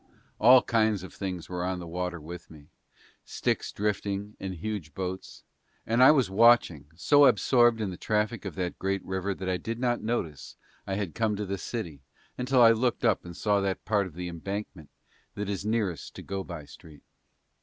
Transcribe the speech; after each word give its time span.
All 0.39 0.63
kinds 0.63 1.03
of 1.03 1.13
things 1.13 1.47
were 1.47 1.63
on 1.63 1.77
the 1.77 1.85
water 1.85 2.19
with 2.19 2.49
me 2.49 2.69
sticks 3.23 3.71
drifting, 3.71 4.35
and 4.39 4.55
huge 4.55 4.95
boats 4.95 5.43
and 5.85 6.01
I 6.01 6.09
was 6.09 6.27
watching, 6.27 6.87
so 6.95 7.25
absorbed 7.27 7.79
the 7.79 7.97
traffic 7.97 8.43
of 8.43 8.55
that 8.55 8.79
great 8.79 9.05
river 9.05 9.35
that 9.35 9.47
I 9.47 9.57
did 9.57 9.77
not 9.77 10.01
notice 10.01 10.55
I 10.87 10.95
had 10.95 11.13
come 11.13 11.35
to 11.35 11.45
the 11.45 11.59
City 11.59 12.01
until 12.35 12.63
I 12.63 12.71
looked 12.71 13.05
up 13.05 13.23
and 13.23 13.37
saw 13.37 13.61
that 13.61 13.85
part 13.85 14.07
of 14.07 14.15
the 14.15 14.27
Embankment 14.27 14.89
that 15.35 15.49
is 15.49 15.67
nearest 15.67 16.15
to 16.15 16.23
Go 16.23 16.43
by 16.43 16.65
Street. 16.65 17.03